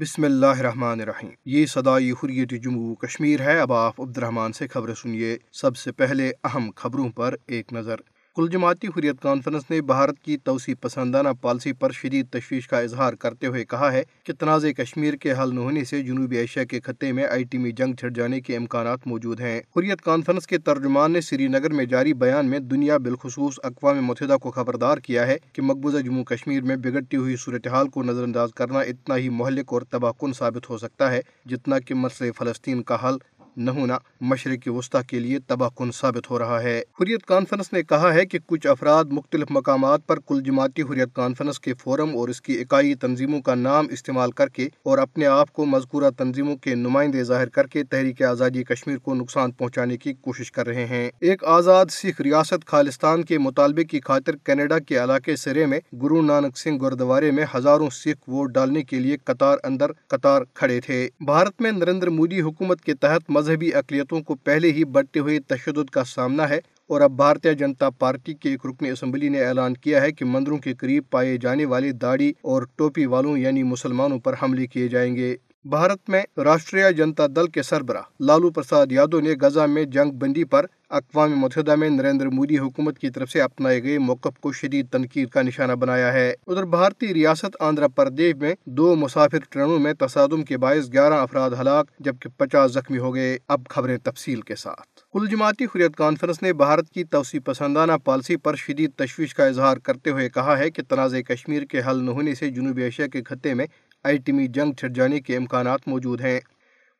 بسم 0.00 0.24
اللہ 0.24 0.46
الرحمن 0.46 1.00
الرحیم۔ 1.00 1.28
یہ 1.44 1.66
صدائی 1.66 2.10
حریت 2.10 2.50
جموں 2.62 2.94
کشمیر 2.94 3.40
ہے۔ 3.40 3.60
اب 3.60 3.72
آپ 3.72 4.00
عبد 4.00 4.18
الرحمن 4.18 4.52
سے 4.52 4.68
خبریں 4.68 4.94
سنیے۔ 4.94 5.38
سب 5.52 5.76
سے 5.76 5.92
پہلے 5.92 6.32
اہم 6.44 6.70
خبروں 6.76 7.08
پر 7.10 7.34
ایک 7.46 7.72
نظر۔ 7.72 7.96
کل 8.36 8.48
جماعتی 8.48 8.86
حریت 8.86 9.20
کانفرنس 9.22 9.62
نے 9.70 9.80
بھارت 9.80 10.18
کی 10.18 10.36
توسیع 10.36 10.74
پسندانہ 10.80 11.28
پالیسی 11.40 11.72
پر 11.72 11.90
شدید 11.90 12.26
تشویش 12.30 12.68
کا 12.68 12.78
اظہار 12.78 13.12
کرتے 13.12 13.46
ہوئے 13.46 13.64
کہا 13.64 13.92
ہے 13.92 14.02
کہ 14.24 14.32
تنازع 14.32 14.68
کشمیر 14.68 15.14
کے 15.14 15.32
حل 15.32 15.54
نہ 15.54 15.60
ہونے 15.60 15.84
سے 15.84 16.02
جنوبی 16.02 16.36
ایشیا 16.36 16.64
کے 16.64 16.80
خطے 16.80 17.12
میں 17.12 17.24
آئی 17.24 17.44
ٹی 17.44 17.72
جنگ 17.72 17.94
چھڑ 17.94 18.08
جانے 18.08 18.40
کے 18.40 18.56
امکانات 18.56 19.06
موجود 19.06 19.40
ہیں۔ 19.40 19.60
حریت 19.76 20.02
کانفرنس 20.02 20.46
کے 20.46 20.58
ترجمان 20.58 21.12
نے 21.12 21.20
سری 21.20 21.48
نگر 21.48 21.70
میں 21.70 21.84
جاری 21.84 22.14
بیان 22.14 22.46
میں 22.46 22.58
دنیا 22.58 22.96
بالخصوص 22.96 23.60
اقوام 23.62 24.04
متحدہ 24.04 24.36
کو 24.36 24.50
خبردار 24.50 24.98
کیا 24.98 25.26
ہے 25.26 25.36
کہ 25.52 25.62
مقبوضہ 25.62 25.98
جموں 25.98 26.24
کشمیر 26.24 26.62
میں 26.62 26.76
بگڑتی 26.76 27.16
ہوئی 27.16 27.36
صورتحال 27.36 27.88
کو 27.88 28.02
نظر 28.02 28.22
انداز 28.22 28.54
کرنا 28.54 28.78
اتنا 28.78 29.16
ہی 29.16 29.28
مہلک 29.28 29.72
اور 29.72 29.82
تباہ 29.82 30.12
کن 30.20 30.32
ثابت 30.32 30.70
ہو 30.70 30.78
سکتا 30.78 31.10
ہے 31.12 31.20
جتنا 31.46 31.78
کہ 31.78 31.94
مسئلہ 31.94 32.32
فلسطین 32.32 32.82
کا 32.82 33.08
حل 33.08 33.16
نہ 33.56 33.70
ہونا 33.70 33.98
مشرق 34.20 34.68
وسطی 34.68 34.98
کے 35.06 35.18
لیے 35.18 35.38
تباہ 35.46 35.68
کن 35.76 35.90
ثابت 35.92 36.30
ہو 36.30 36.38
رہا 36.38 36.62
ہے۔ 36.62 36.82
حریت 37.00 37.26
کانفرنس 37.26 37.72
نے 37.72 37.82
کہا 37.82 38.14
ہے 38.14 38.26
کہ 38.26 38.38
کچھ 38.46 38.66
افراد 38.66 39.04
مختلف 39.04 39.46
مقامات 39.50 40.06
پر 40.06 40.18
کل 40.26 40.42
جماعتی 40.44 40.82
حریت 40.82 41.08
کانفرنس 41.14 41.60
کے 41.60 41.74
فورم 41.74 42.16
اور 42.16 42.28
اس 42.28 42.40
کی 42.40 42.60
اکائی 42.60 42.94
تنظیموں 42.94 43.40
کا 43.40 43.54
نام 43.54 43.86
استعمال 43.90 44.30
کر 44.30 44.48
کے 44.48 44.68
اور 44.82 44.98
اپنے 44.98 45.26
آپ 45.26 45.52
کو 45.52 45.66
مذکورہ 45.66 46.10
تنظیموں 46.10 46.56
کے 46.56 46.74
نمائندے 46.74 47.24
ظاہر 47.24 47.48
کر 47.48 47.66
کے 47.66 47.84
تحریک 47.84 48.22
آزادی 48.22 48.64
کشمیر 48.64 48.96
کو 48.96 49.14
نقصان 49.14 49.50
پہنچانے 49.50 49.96
کی 49.96 50.12
کوشش 50.12 50.52
کر 50.52 50.66
رہے 50.66 50.86
ہیں۔ 50.86 51.10
ایک 51.20 51.44
آزاد 51.44 51.86
سکھ 51.90 52.20
ریاست 52.20 52.66
خالستان 52.66 53.22
کے 53.22 53.38
مطالبے 53.38 53.84
کی 53.84 54.00
خاطر 54.00 54.36
کینیڈا 54.36 54.78
کے 54.78 55.04
علاقے 55.04 55.36
سرے 55.36 55.66
میں 55.66 55.80
گرو 56.02 56.22
نانک 56.22 56.58
سنگھ 56.58 56.82
گردوارے 56.82 57.30
میں 57.30 57.44
ہزاروں 57.54 57.90
سکھ 57.90 58.30
ووٹ 58.30 58.50
ڈالنے 58.50 58.82
کے 58.82 58.98
لیے 58.98 59.16
قطار 59.24 59.58
اندر 59.64 59.92
قطار 60.06 60.42
کھڑے 60.54 60.80
تھے۔ 60.80 61.08
بھارت 61.20 61.60
میں 61.60 61.72
نریندر 61.72 62.08
مودی 62.08 62.40
حکومت 62.40 62.80
کے 62.80 62.94
تحت 62.94 63.30
مذہبی 63.40 63.72
اقلیتوں 63.74 64.20
کو 64.20 64.34
پہلے 64.34 64.72
ہی 64.72 64.84
بڑھتے 64.84 65.20
ہوئے 65.20 65.38
تشدد 65.40 65.90
کا 65.90 66.04
سامنا 66.04 66.48
ہے 66.48 66.58
اور 66.90 67.00
اب 67.00 67.12
بھارتیہ 67.16 67.52
جنتا 67.52 67.90
پارٹی 67.90 68.34
کے 68.34 68.48
ایک 68.48 68.66
رکن 68.66 68.86
اسمبلی 68.86 69.28
نے 69.28 69.44
اعلان 69.44 69.74
کیا 69.74 70.02
ہے 70.02 70.12
کہ 70.12 70.24
مندروں 70.24 70.58
کے 70.58 70.74
قریب 70.74 71.02
پائے 71.10 71.36
جانے 71.36 71.64
والے 71.64 71.92
داڑھی 71.92 72.32
اور 72.42 72.62
ٹوپی 72.76 73.06
والوں 73.06 73.38
یعنی 73.38 73.62
مسلمانوں 73.62 74.18
پر 74.18 74.34
حملے 74.42 74.66
کیے 74.66 74.88
جائیں 74.88 75.16
گے۔ 75.16 75.36
بھارت 75.64 76.08
میں 76.08 76.22
راشٹریہ 76.36 76.90
جنتا 76.90 77.26
دل 77.36 77.46
کے 77.46 77.62
سربراہ 77.62 78.02
لالو 78.20 78.50
پرساد 78.50 78.86
یادو 78.90 79.20
نے 79.20 79.34
غزہ 79.40 79.60
میں 79.60 79.84
جنگ 79.84 80.10
بندی 80.10 80.44
پر 80.44 80.66
اقوام 80.90 81.32
متحدہ 81.32 81.74
میں 81.74 81.88
نریندر 81.88 82.26
مودی 82.26 82.58
حکومت 82.58 82.98
کی 82.98 83.10
طرف 83.10 83.30
سے 83.30 83.40
اپنائے 83.40 83.82
گئے 83.82 83.98
موقف 83.98 84.38
کو 84.40 84.52
شدید 84.52 84.88
تنقید 84.88 85.28
کا 85.28 85.42
نشانہ 85.42 85.72
بنایا 85.72 86.12
ہے۔ 86.12 86.34
ادھر 86.46 86.64
بھارتی 86.64 87.14
ریاست 87.14 87.56
آندھرا 87.60 87.88
پردیش 87.88 88.34
میں 88.34 88.54
دو 88.64 88.96
مسافر 88.96 89.38
ٹرینوں 89.50 89.78
میں 89.78 89.92
تصادم 89.92 90.42
کے 90.42 90.58
باعث 90.58 90.92
گیارہ 90.92 91.14
افراد 91.14 91.50
ہلاک 91.60 91.86
جبکہ 91.98 92.28
پچاس 92.36 92.72
زخمی 92.72 92.98
ہو 92.98 93.14
گئے۔ 93.14 93.38
اب 93.48 93.60
خبریں 93.68 93.98
تفصیل 93.98 94.40
کے 94.40 94.56
ساتھ۔ 94.56 95.00
کل 95.12 95.26
جماعتی 95.30 95.64
حریت 95.64 95.96
کانفرنس 95.96 96.42
نے 96.42 96.52
بھارت 96.52 96.90
کی 96.90 97.04
توسیع 97.04 97.40
پسندانہ 97.44 97.92
پالیسی 98.04 98.36
پر 98.36 98.54
شدید 98.54 98.90
تشویش 98.96 99.34
کا 99.34 99.46
اظہار 99.46 99.76
کرتے 99.76 100.10
ہوئے 100.10 100.28
کہا 100.28 100.58
ہے 100.58 100.70
کہ 100.70 100.82
تنازع 100.88 101.20
کشمیر 101.20 101.62
کے 101.62 101.80
حل 101.86 102.04
نہ 102.04 102.10
ہونے 102.10 102.34
سے 102.34 102.50
جنوبی 102.50 102.82
ایشیا 102.82 103.06
کے 103.06 103.22
خطے 103.22 103.54
میں 103.54 103.66
آئی 104.04 104.46
جنگ 104.46 104.72
چھڑ 104.72 104.88
جانے 104.88 105.20
کے 105.20 105.36
امکانات 105.36 105.80
موجود 105.86 106.20
ہیں۔ 106.20 106.40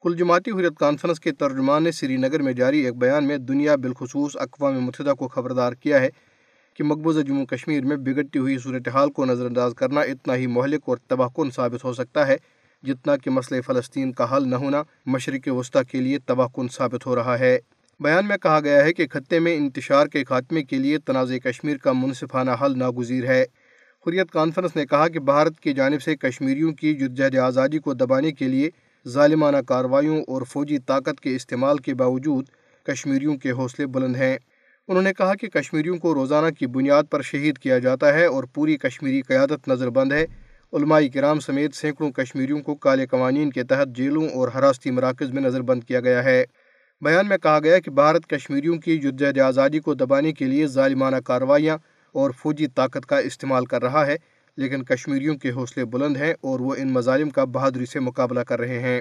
کل 0.02 0.16
جماعتی 0.16 0.50
حریت 0.50 0.78
کانفرنس 0.78 1.20
کے 1.20 1.32
ترجمان 1.32 1.84
نے 1.84 1.92
سری 1.92 2.16
نگر 2.16 2.42
میں 2.42 2.52
جاری 2.52 2.78
ایک 2.78 2.96
بیان 2.96 3.26
میں 3.26 3.36
دنیا 3.36 3.76
بالخصوص 3.76 4.36
اقوام 4.36 4.80
متحدہ 4.80 5.12
کو 5.18 5.28
خبردار 5.28 5.72
کیا 5.72 6.00
ہے 6.00 6.08
کہ 6.74 6.84
مقبوضہ 6.84 7.20
جموں 7.20 7.46
کشمیر 7.46 7.84
میں 7.84 7.96
بگڑتی 7.96 8.38
ہوئی 8.38 8.58
صورتحال 8.58 9.10
کو 9.10 9.24
نظر 9.24 9.46
انداز 9.46 9.74
کرنا 9.74 10.00
اتنا 10.00 10.34
ہی 10.34 10.46
مہلک 10.46 10.82
اور 10.84 10.96
تباہ 11.08 11.28
کن 11.36 11.50
ثابت 11.50 11.84
ہو 11.84 11.92
سکتا 11.92 12.26
ہے، 12.26 12.36
جتنا 12.82 13.16
کہ 13.16 13.30
مسئلہ 13.30 13.60
فلسطین 13.60 14.12
کا 14.12 14.36
حل 14.36 14.48
نہ 14.48 14.54
ہونا 14.54 14.82
مشرق 15.06 15.48
وسطی 15.52 15.84
کے 15.90 16.00
لیے 16.00 16.18
تباہ 16.18 16.46
کن 16.54 16.68
ثابت 16.68 17.06
ہو 17.06 17.16
رہا 17.16 17.38
ہے۔ 17.38 17.58
بیان 18.00 18.28
میں 18.28 18.36
کہا 18.36 18.60
گیا 18.60 18.84
ہے 18.84 18.92
کہ 18.92 19.06
خطے 19.10 19.38
میں 19.38 19.56
انتشار 19.56 20.06
کے 20.06 20.24
خاتمے 20.24 20.62
کے 20.62 20.78
لیے 20.78 20.98
تنازع 20.98 21.38
کشمیر 21.38 21.76
کا 21.76 21.92
منصفانہ 21.92 22.50
حل 22.62 22.78
ناگزیر 22.78 23.24
ہے۔ 23.24 23.44
حریت 24.06 24.30
کانفرنس 24.30 24.76
نے 24.76 24.86
کہا 24.86 25.08
کہ 25.08 25.20
بھارت 25.20 25.60
کی 25.60 25.72
جانب 25.72 26.02
سے 26.02 26.16
کشمیریوں 26.16 26.72
کی 26.72 26.94
جدجہد 26.94 27.36
آزادی 27.36 27.78
کو 27.78 27.94
دبانے 27.94 28.32
کے 28.32 28.48
لیے 28.48 28.70
ظالمانہ 29.08 29.56
کارروائیوں 29.56 30.22
اور 30.28 30.42
فوجی 30.42 30.78
طاقت 30.78 31.20
کے 31.20 31.36
استعمال 31.36 31.78
کے 31.78 31.94
باوجود 31.94 32.46
کشمیریوں 32.82 33.36
کے 33.36 33.50
حوصلے 33.50 33.86
بلند 33.86 34.16
ہیں۔ 34.16 34.38
انہوں 34.88 35.02
نے 35.02 35.12
کہا 35.12 35.34
کہ 35.34 35.48
کشمیریوں 35.48 35.98
کو 35.98 36.14
روزانہ 36.14 36.50
کی 36.50 36.66
بنیاد 36.66 37.02
پر 37.10 37.22
شہید 37.22 37.58
کیا 37.58 37.78
جاتا 37.78 38.14
ہے 38.14 38.24
اور 38.24 38.44
پوری 38.44 38.76
کشمیری 38.76 39.22
قیادت 39.22 39.68
نظر 39.68 39.90
بند 39.90 40.12
ہے۔ 40.12 40.26
علمائی 40.72 41.08
کرام 41.08 41.40
سمیت 41.40 41.74
سینکڑوں 41.74 42.12
کشمیریوں 42.12 42.60
کو 42.60 42.74
کالے 42.74 43.06
قوانین 43.06 43.50
کے 43.50 43.62
تحت 43.62 43.96
جیلوں 43.96 44.28
اور 44.28 44.48
حراستی 44.48 44.90
مراکز 44.90 45.30
میں 45.30 45.42
نظر 45.42 45.62
بند 45.62 45.84
کیا 45.84 46.00
گیا 46.00 46.24
ہے۔ 46.24 46.44
بیان 47.00 47.28
میں 47.28 47.38
کہا 47.38 47.58
گیا 47.58 47.78
کہ 47.78 47.90
بھارت 47.90 48.26
کشمیریوں 48.26 48.76
کی 48.76 48.98
جدید 48.98 49.38
آزادی 49.38 49.78
کو 49.78 49.94
دبانے 49.94 50.32
کے 50.32 50.44
لیے 50.44 50.66
ظالمانہ 50.66 51.16
کارروائیاں 51.16 51.78
اور 52.12 52.30
فوجی 52.30 52.66
طاقت 52.66 53.06
کا 53.06 53.18
استعمال 53.18 53.64
کر 53.64 53.82
رہا 53.82 54.06
ہے، 54.06 54.16
لیکن 54.56 54.84
کشمیریوں 54.84 55.36
کے 55.36 55.50
حوصلے 55.50 55.84
بلند 55.84 56.16
ہیں 56.16 56.32
اور 56.40 56.60
وہ 56.60 56.74
ان 56.78 56.92
مظالم 56.92 57.30
کا 57.30 57.44
بہادری 57.44 57.86
سے 57.86 58.00
مقابلہ 58.00 58.40
کر 58.40 58.60
رہے 58.60 58.78
ہیں۔ 58.78 59.00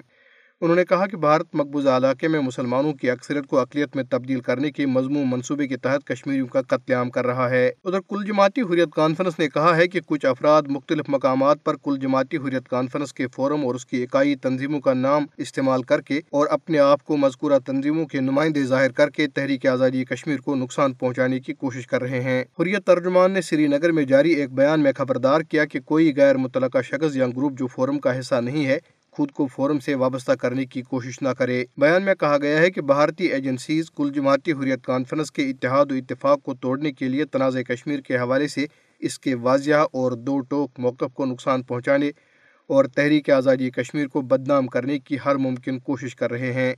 انہوں 0.61 0.75
نے 0.75 0.85
کہا 0.85 1.05
کہ 1.07 1.17
بھارت 1.17 1.45
مقبوضہ 1.53 1.89
علاقے 1.89 2.27
میں 2.27 2.39
مسلمانوں 2.39 2.93
کی 2.93 3.09
اکثریت 3.09 3.47
کو 3.47 3.59
اقلیت 3.59 3.95
میں 3.95 4.03
تبدیل 4.09 4.39
کرنے 4.39 4.71
کے 4.71 4.85
مضمون 4.85 5.29
منصوبے 5.29 5.67
کے 5.67 5.77
تحت 5.77 6.07
کشمیریوں 6.07 6.47
کا 6.47 6.61
قتل 6.61 6.93
عام 6.93 7.09
کر 7.09 7.25
رہا 7.25 7.49
ہے۔ 7.49 7.71
ادھر 7.83 7.99
کل 7.99 8.25
جماعتی 8.27 8.61
حریت 8.61 8.89
کانفرنس 8.95 9.39
نے 9.39 9.49
کہا 9.49 9.77
ہے 9.77 9.87
کہ 9.87 9.99
کچھ 10.05 10.25
افراد 10.25 10.61
مختلف 10.67 11.05
مقامات 11.07 11.63
پر 11.63 11.75
کل 11.83 11.97
جماعتی 12.01 12.37
حریت 12.37 12.69
کانفرنس 12.69 13.13
کے 13.13 13.27
فورم 13.35 13.65
اور 13.65 13.75
اس 13.75 13.85
کی 13.85 14.03
اکائی 14.03 14.35
تنظیموں 14.35 14.79
کا 14.79 14.93
نام 14.93 15.25
استعمال 15.37 15.83
کر 15.83 16.01
کے 16.01 16.21
اور 16.29 16.47
اپنے 16.47 16.79
آپ 16.79 17.03
کو 17.03 17.17
مذکورہ 17.17 17.59
تنظیموں 17.65 18.05
کے 18.05 18.19
نمائندے 18.19 18.63
ظاہر 18.63 18.91
کر 18.91 19.09
کے 19.09 19.27
تحریک 19.27 19.65
آزادی 19.65 20.05
کشمیر 20.05 20.37
کو 20.37 20.55
نقصان 20.55 20.93
پہنچانے 20.93 21.39
کی 21.39 21.53
کوشش 21.53 21.87
کر 21.87 22.01
رہے 22.01 22.21
ہیں۔ 22.21 22.43
حریت 22.59 22.85
ترجمان 22.85 23.31
نے 23.31 23.41
سری 23.41 23.67
نگر 23.67 23.91
میں 23.91 24.03
جاری 24.03 24.31
ایک 24.31 24.53
بیان 24.53 24.79
میں 24.79 24.91
خبردار 24.97 25.41
کیا 25.41 25.65
کہ 25.65 25.79
کوئی 25.79 26.13
غیر 26.17 26.37
متعلقہ 26.37 26.81
شخص 26.83 27.15
یا 27.15 27.27
گروپ 27.27 27.59
جو 27.59 27.67
فورم 27.67 27.99
کا 27.99 28.19
حصہ 28.19 28.35
نہیں 28.35 28.65
ہے 28.65 28.77
خود 29.11 29.31
کو 29.31 29.47
فورم 29.47 29.79
سے 29.79 29.95
وابستہ 29.95 30.31
کرنے 30.31 30.65
کی 30.65 30.81
کوشش 30.81 31.21
نہ 31.21 31.29
کرے۔ 31.29 31.65
بیان 31.77 32.03
میں 32.03 32.15
کہا 32.15 32.37
گیا 32.37 32.59
ہے 32.59 32.71
کہ 32.71 32.81
بھارتی 32.81 33.25
ایجنسیز 33.25 33.91
کل 33.91 34.11
جماعتی 34.13 34.51
حریت 34.51 34.83
کانفرنس 34.83 35.31
کے 35.31 35.49
اتحاد 35.49 35.85
و 35.91 35.95
اتفاق 35.95 36.41
کو 36.43 36.53
توڑنے 36.53 36.91
کے 36.91 37.07
لیے 37.07 37.25
تنازع 37.25 37.61
کشمیر 37.61 37.99
کے 37.99 38.17
حوالے 38.17 38.47
سے 38.47 38.65
اس 38.99 39.19
کے 39.19 39.35
واضح 39.35 39.85
اور 39.93 40.11
دو 40.11 40.39
ٹوک 40.39 40.71
موقف 40.77 41.13
کو 41.13 41.25
نقصان 41.25 41.63
پہنچانے 41.63 42.11
اور 42.67 42.85
تحریک 42.85 43.29
آزادی 43.29 43.69
کشمیر 43.69 44.07
کو 44.07 44.21
بدنام 44.21 44.67
کرنے 44.67 44.99
کی 44.99 45.17
ہر 45.25 45.35
ممکن 45.35 45.79
کوشش 45.79 46.15
کر 46.15 46.31
رہے 46.31 46.53
ہیں۔ 46.53 46.73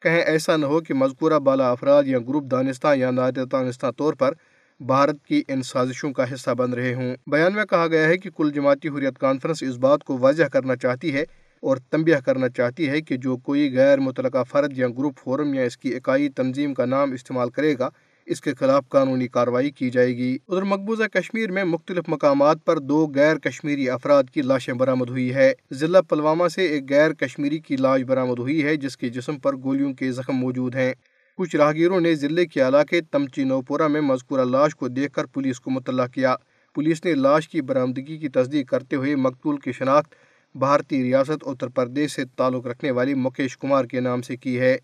کہیں 0.00 0.20
ایسا 0.20 0.56
نہ 0.56 0.66
ہو 0.66 0.80
کہ 0.80 0.94
مذکورہ 0.94 1.38
بالا 1.38 1.70
افراد 1.70 2.04
یا 2.06 2.18
گروپ 2.18 2.44
دانستہ 2.50 2.96
یا 2.96 3.10
نادانستہ 3.10 3.86
طور 3.96 4.14
پر 4.14 4.32
بھارت 4.80 5.24
کی 5.24 5.42
ان 5.48 5.62
سازشوں 5.62 6.12
کا 6.12 6.34
حصہ 6.34 6.50
بن 6.50 6.72
رہے 6.72 6.94
ہوں۔ 6.94 7.16
بیان 7.26 7.54
میں 7.54 7.64
کہا 7.64 7.86
گیا 7.86 8.08
ہے 8.08 8.18
کہ 8.18 8.30
کل 8.30 8.50
جماعتی 8.54 8.88
حریت 8.88 9.18
کانفرنس 9.18 9.62
اس 9.62 9.76
بات 9.76 10.04
کو 10.04 10.18
واضح 10.18 10.42
کرنا 10.42 10.76
چاہتی 10.76 11.14
ہے 11.14 11.24
اور 11.64 11.76
تنبیہ 11.76 12.16
کرنا 12.26 12.48
چاہتی 12.48 12.88
ہے 12.88 13.00
کہ 13.00 13.16
جو 13.16 13.36
کوئی 13.36 13.76
غیر 13.76 13.98
متعلقہ 13.98 14.42
فرد 14.50 14.78
یا 14.78 14.88
گروپ 14.88 15.18
فورم 15.18 15.54
یا 15.54 15.62
اس 15.62 15.76
کی 15.76 15.94
اکائی 15.94 16.28
تنظیم 16.28 16.74
کا 16.74 16.84
نام 16.84 17.12
استعمال 17.12 17.50
کرے 17.50 17.74
گا، 17.78 17.88
اس 18.26 18.40
کے 18.40 18.54
خلاف 18.54 18.88
قانونی 18.88 19.28
کارروائی 19.28 19.70
کی 19.70 19.90
جائے 19.90 20.16
گی۔ 20.16 20.36
ادھر 20.48 20.62
مقبوضہ 20.62 21.02
کشمیر 21.02 21.50
میں 21.50 21.64
مختلف 21.64 22.04
مقامات 22.08 22.64
پر 22.64 22.78
دو 22.78 23.12
غیر 23.14 23.36
کشمیری 23.36 23.90
افراد 23.90 24.24
کی 24.34 24.42
لاشیں 24.42 24.74
برآمد 24.74 25.10
ہوئی 25.10 25.34
ہے 25.34 25.52
ضلع 25.70 26.00
پلوامہ 26.00 26.48
سے 26.48 26.66
ایک 26.66 26.90
غیر 26.90 27.12
کشمیری 27.12 27.58
کی 27.58 27.76
لاش 27.76 28.02
برآمد 28.02 28.38
ہوئی 28.38 28.64
ہے، 28.64 28.76
جس 28.76 28.96
کے 28.96 29.08
جسم 29.08 29.38
پر 29.38 29.56
گولیوں 29.56 29.94
کے 29.94 30.12
زخم 30.12 30.36
موجود 30.36 30.74
ہیں۔ 30.74 30.92
کچھ 31.38 31.56
راہگیروں 31.56 32.00
نے 32.00 32.14
ضلع 32.14 32.44
کے 32.44 32.60
علاقے 32.60 33.00
تمچی 33.00 33.44
نوپورہ 33.44 33.88
میں 33.88 34.00
مذکورہ 34.00 34.44
لاش 34.44 34.74
کو 34.74 34.88
دیکھ 34.88 35.12
کر 35.12 35.24
پولیس 35.24 35.60
کو 35.60 35.70
مطلع 35.70 36.06
کیا۔ 36.06 36.36
پولیس 36.74 37.04
نے 37.04 37.14
لاش 37.14 37.48
کی 37.48 37.60
برآمدگی 37.60 38.18
کی 38.18 38.28
تصدیق 38.28 38.68
کرتے 38.68 38.96
ہوئے 38.96 39.16
مقتول 39.16 39.56
کی 39.56 39.72
شناخت 39.72 40.14
بھارتی 40.54 41.02
ریاست 41.02 41.44
اتر 41.46 41.68
پردیش 41.68 42.10
سے 42.10 42.24
تعلق 42.36 42.66
رکھنے 42.66 42.90
والی 42.90 43.14
مکیش 43.14 43.58
کمار 43.58 43.84
کے 43.84 44.00
نام 44.00 44.22
سے 44.22 44.36
کی 44.36 44.60
ہے۔ 44.60 44.76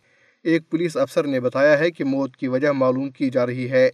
ایک 0.45 0.71
پولیس 0.71 0.97
افسر 0.97 1.27
نے 1.27 1.41
بتایا 1.41 1.79
ہے 1.79 1.91
کہ 1.91 2.05
موت 2.05 2.37
کی 2.37 2.49
وجہ 2.49 2.69
معلوم 2.69 3.11
کی 3.11 3.31
جا 3.31 3.47
رہی 3.47 3.71
ہے۔ 3.71 3.91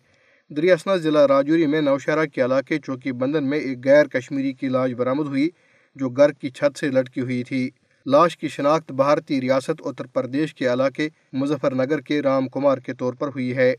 دریاسنا 0.51 0.97
ضلع 0.97 1.27
راجوری 1.27 1.67
میں 1.67 1.81
نوشہرہ 1.81 2.27
کے 2.27 2.45
علاقے 2.45 2.79
چوکی 2.79 3.13
بندن 3.13 3.45
میں 3.45 3.59
ایک 3.59 3.79
غیر 3.85 4.07
کشمیری 4.07 4.53
کی 4.53 4.69
لاش 4.69 4.91
برآمد 4.91 5.27
ہوئی، 5.27 5.49
جو 5.97 6.09
گھر 6.09 6.33
کی 6.33 6.51
چھت 6.51 6.79
سے 6.79 6.89
لٹکی 6.89 7.21
ہوئی 7.21 7.45
تھی۔ 7.45 7.71
لاش 8.07 8.37
کی 8.37 8.49
شناخت 8.49 8.93
بھارتی 8.93 9.41
ریاست 9.41 9.83
اتر 9.85 10.07
پردیش 10.07 10.55
کے 10.55 10.73
علاقے 10.73 11.09
مظفر 11.33 11.75
نگر 11.75 12.01
کے 12.01 12.23
رام 12.23 12.49
کمار 12.49 12.79
کے 12.79 12.95
طور 12.95 13.15
پر 13.15 13.29
ہوئی 13.29 13.57
ہے۔ 13.57 13.75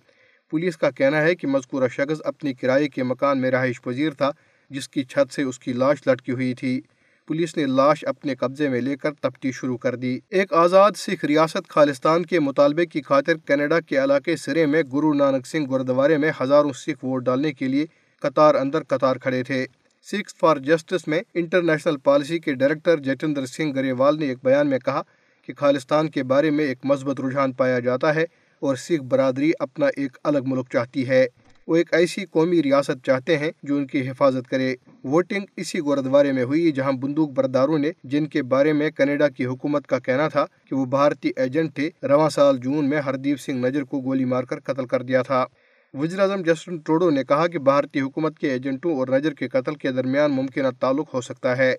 پولیس 0.50 0.78
کا 0.78 0.92
کہنا 0.92 1.22
ہے 1.22 1.36
کہ 1.36 1.48
مذکورہ 1.48 1.88
شخص 1.88 2.22
اپنی 2.26 2.54
کرائے 2.54 2.88
کے 2.90 3.04
مکان 3.04 3.42
میں 3.42 3.52
رہائش 3.52 3.82
پذیر 3.82 4.10
تھا، 4.12 4.32
جس 4.70 4.90
کی 4.90 5.04
چھت 5.04 5.34
سے 5.34 5.44
اس 5.44 5.60
کی 5.60 5.74
لاش 5.74 6.08
لٹکی 6.08 6.32
ہوئی 6.32 6.54
تھی۔ 6.54 6.82
پولیس 7.28 7.58
نے 7.58 7.66
لاش 7.66 8.04
اپنے 8.08 8.36
قبضے 8.36 8.70
میں 8.70 8.82
لے 8.82 8.96
کر 8.96 9.14
تفتیش 9.14 9.56
شروع 9.56 9.78
کر 9.78 9.96
دی۔ 9.96 10.20
ایک 10.30 10.54
آزاد 10.54 10.92
سکھ 10.96 11.26
ریاست 11.26 11.70
خالستان 11.70 12.26
کے 12.26 12.40
مطالبے 12.40 12.86
کی 12.86 13.02
خاطر 13.02 13.34
کینیڈا 13.46 13.80
کے 13.80 14.04
علاقے 14.04 14.36
سرے 14.36 14.66
میں 14.66 14.84
گرو 14.94 15.14
نانک 15.14 15.48
سنگھ 15.48 15.72
گردوارے 15.72 16.18
میں 16.18 16.32
ہزاروں 16.42 16.72
سکھ 16.74 17.06
ووٹ 17.06 17.24
ڈالنے 17.24 17.52
کے 17.54 17.68
لیے 17.68 17.86
قطار 18.22 18.56
اندر 18.56 18.84
قطار 18.84 19.16
کھڑے 19.16 19.44
تھے۔ 19.44 19.66
سکھ 20.04 20.34
فار 20.40 20.58
جسٹس 20.58 21.08
میں 21.08 21.22
انٹرنیشنل 21.34 21.98
پالیسی 21.98 22.40
کے 22.40 22.54
ڈائریکٹر 22.54 22.98
جتندر 22.98 23.46
سنگھ 23.46 23.76
گریوال 23.76 24.20
نے 24.20 24.26
ایک 24.26 24.38
بیان 24.44 24.68
میں 24.68 24.80
کہا 24.80 25.02
کہ 25.48 25.54
خالستان 25.58 26.10
کے 26.10 26.24
بارے 26.24 26.50
میں 26.50 26.66
ایک 26.66 26.78
مثبت 26.84 27.22
رجحان 27.22 27.52
پایا 27.52 27.80
جاتا 27.80 28.16
ہے 28.16 28.24
اور 28.62 28.76
سکھ 28.76 29.04
برادری 29.04 29.52
اپنا 29.60 29.86
ایک 29.96 30.18
الگ 30.24 30.40
ملک 30.46 30.68
چاہتی 30.74 31.08
ہے۔ 31.08 31.26
وہ 31.68 31.76
ایک 31.76 31.94
ایسی 31.94 32.26
قومی 32.26 32.64
ریاست 32.64 33.06
چاہتے 33.06 33.38
ہیں 33.38 33.52
جو 33.64 33.76
ان 33.76 33.88
کی 33.88 34.10
حفاظت 34.10 34.48
کرے۔ 34.48 34.76
ووٹنگ 35.04 35.46
اسی 35.58 35.80
گردوارے 35.80 36.32
میں 36.32 36.44
ہوئی 36.44 36.72
جہاں 36.72 36.92
بندوق 36.92 37.30
برداروں 37.30 37.78
نے 37.78 37.92
جن 38.04 38.28
کے 38.28 38.44
بارے 38.44 38.74
میں 38.74 38.90
کینیڈا 38.90 39.28
کی 39.28 39.46
حکومت 39.46 39.88
کا 39.88 40.00
کہنا 40.00 40.28
تھا 40.28 40.46
کہ 40.66 40.76
وہ 40.76 40.86
بھارتی 40.86 41.32
ایجنٹ 41.36 41.74
تھے، 41.76 41.90
رواں 42.04 42.30
سال 42.30 42.58
جون 42.58 42.90
میں 42.90 43.02
ہردیپ 43.02 43.40
سنگھ 43.40 43.66
نجر 43.66 43.84
کو 43.84 44.02
گولی 44.02 44.26
مار 44.26 44.44
کر 44.44 44.60
قتل 44.60 44.86
کر 44.86 45.02
دیا 45.02 45.22
تھا۔ 45.22 45.46
وزیر 45.94 46.20
اعظم 46.20 46.42
جسٹن 46.42 46.78
ٹروڈو 46.78 47.10
نے 47.10 47.24
کہا 47.24 47.48
کہ 47.48 47.60
بھارتی 47.60 48.02
حکومت 48.02 48.40
کے 48.40 48.52
ایجنٹوں 48.52 48.96
اور 48.98 49.08
نجر 49.08 49.34
کے 49.34 49.48
قتل 49.48 49.76
کے 49.76 49.92
درمیان 49.92 50.32
ممکنہ 50.32 50.68
تعلق 50.80 51.14
ہو 51.14 51.22
سکتا 51.22 51.58
ہے۔ 51.58 51.76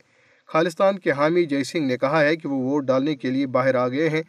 خالستان 0.47 0.99
کے 0.99 1.11
حامی 1.11 1.45
جے 1.45 1.65
سنگھ 1.65 1.87
نے 1.87 1.97
کہا 1.97 2.23
ہے 2.25 2.37
کہ 2.37 2.49
وہ 2.49 2.59
ووٹ 2.59 2.85
ڈالنے 2.85 3.17
کے 3.17 3.31
لیے 3.31 3.47
باہر 3.47 3.75
آ 3.75 3.89
گئے 3.89 4.09
ہیں 4.09 4.23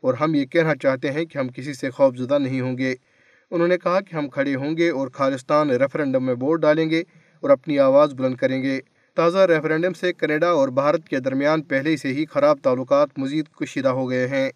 اور 0.00 0.14
ہم 0.14 0.34
یہ 0.34 0.44
کہنا 0.44 0.74
چاہتے 0.74 1.10
ہیں 1.10 1.24
کہ 1.24 1.38
ہم 1.38 1.48
کسی 1.48 1.74
سے 1.74 1.90
خوف 1.90 2.16
زدہ 2.16 2.38
نہیں 2.38 2.60
ہوں 2.60 2.78
گے۔ 2.78 2.94
انہوں 3.50 3.68
نے 3.68 3.78
کہا 3.78 4.00
کہ 4.00 4.16
ہم 4.16 4.28
کھڑے 4.28 4.54
ہوں 4.54 4.76
گے 4.76 4.90
اور 4.90 5.08
خالستان 5.08 5.70
ریفرنڈم 5.70 6.26
میں 6.26 6.34
ووٹ 6.40 6.60
ڈالیں 6.60 6.90
گے 6.90 7.00
اور 7.40 7.50
اپنی 7.50 7.78
آواز 7.78 8.14
بلند 8.14 8.34
کریں 8.34 8.62
گے۔ 8.62 8.80
تازہ 9.14 9.38
ریفرنڈم 9.38 9.92
سے 9.92 10.12
کینیڈا 10.12 10.48
اور 10.48 10.68
بھارت 10.68 11.08
کے 11.08 11.20
درمیان 11.20 11.62
پہلے 11.62 11.96
سے 11.96 12.08
ہی 12.08 12.26
خراب 12.26 12.58
تعلقات 12.62 13.08
مزید 13.16 13.48
کشیدہ 13.48 13.88
ہو 13.88 14.10
گئے 14.10 14.28
ہیں۔ 14.28 14.50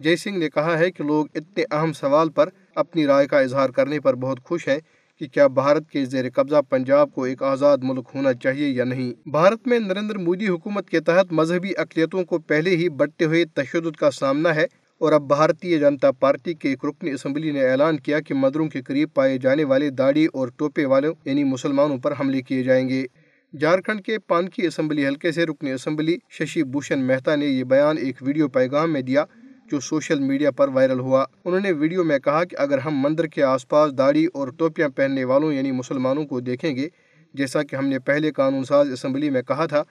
جے 0.00 0.16
سنگھ 0.16 0.38
نے 0.38 0.48
کہا 0.50 0.78
ہے 0.78 0.90
کہ 0.90 1.04
لوگ 1.04 1.26
اتنے 1.34 1.64
اہم 1.70 1.92
سوال 1.92 2.28
پر 2.28 2.48
اپنی 2.74 3.06
رائے 3.06 3.26
کا 3.26 3.40
اظہار 3.40 3.70
کرنے 3.70 4.00
پر 4.00 4.14
بہت 4.14 4.40
خوش 4.44 4.68
ہیں 4.68 4.78
کہ 5.18 5.26
کیا 5.26 5.46
بھارت 5.46 5.90
کے 5.90 6.04
زیر 6.04 6.24
قبضہ 6.34 6.60
پنجاب 6.68 7.14
کو 7.14 7.22
ایک 7.22 7.42
آزاد 7.42 7.78
ملک 7.82 8.08
ہونا 8.14 8.32
چاہیے 8.32 8.68
یا 8.68 8.84
نہیں۔ 8.84 9.28
بھارت 9.28 9.66
میں 9.66 9.78
نریندر 9.78 10.18
مودی 10.18 10.48
حکومت 10.48 10.90
کے 10.90 11.00
تحت 11.00 11.32
مذہبی 11.32 11.72
اقلیتوں 11.76 12.24
کو 12.24 12.38
پہلے 12.38 12.70
ہی 12.70 12.88
بڑھتے 12.88 13.24
ہوئے 13.24 13.44
تشدد 13.44 13.96
کا 13.96 14.10
سامنا 14.10 14.54
ہے۔ 14.54 14.66
اور 15.00 15.12
اب 15.12 15.22
بھارتیہ 15.28 15.78
جنتا 15.78 16.10
پارٹی 16.10 16.52
کے 16.54 16.68
ایک 16.68 16.84
رکن 16.84 17.08
اسمبلی 17.08 17.50
نے 17.50 17.64
اعلان 17.70 17.96
کیا 18.00 18.20
کہ 18.20 18.34
مدروں 18.34 18.68
کے 18.68 18.82
قریب 18.82 19.08
پائے 19.14 19.38
جانے 19.38 19.64
والے 19.64 19.88
داڑھی 19.90 20.26
اور 20.32 20.48
ٹوپے 20.56 20.84
والوں 20.86 21.14
یعنی 21.24 21.44
مسلمانوں 21.44 21.96
پر 21.98 22.12
حملے 22.20 22.42
کیے 22.42 22.62
جائیں 22.62 22.88
گے۔ 22.88 23.04
جھارکھنڈ 23.52 24.00
کے 24.04 24.18
پانکی 24.18 24.66
اسمبلی 24.66 25.06
حلقے 25.06 25.32
سے 25.32 25.44
رکن 25.46 25.72
اسمبلی 25.72 26.16
ششی 26.30 26.62
بھوشن 26.62 27.06
مہتا 27.06 27.34
نے 27.36 27.46
یہ 27.46 27.64
بیان 27.64 27.98
ایک 27.98 28.22
ویڈیو 28.22 28.48
پیغام 28.48 28.92
میں 28.92 29.02
دیا 29.02 29.24
جو 29.70 29.80
سوشل 29.80 30.20
میڈیا 30.20 30.50
پر 30.50 30.68
وائرل 30.68 30.98
ہوا۔ 31.00 31.24
انہوں 31.44 31.60
نے 31.60 31.72
ویڈیو 31.72 32.04
میں 32.04 32.18
کہا 32.18 32.42
کہ 32.44 32.56
اگر 32.60 32.78
ہم 32.78 33.00
مندر 33.02 33.26
کے 33.26 33.42
آس 33.42 33.68
پاس 33.68 33.96
داڑھی 33.98 34.26
اور 34.34 34.48
ٹوپیاں 34.58 34.88
پہننے 34.88 35.24
والوں 35.24 35.52
یعنی 35.52 35.70
مسلمانوں 35.72 36.24
کو 36.26 36.40
دیکھیں 36.40 36.74
گے، 36.76 36.88
جیسا 37.34 37.62
کہ 37.62 37.76
ہم 37.76 37.86
نے 37.86 37.98
پہلے 37.98 38.30
قانون 38.32 38.64
ساز 38.64 38.92
اسمبلی 38.92 39.30
میں 39.30 39.42
کہا 39.42 39.66
تھا 39.66 39.82